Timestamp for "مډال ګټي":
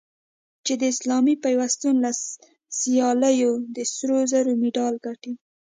4.61-5.33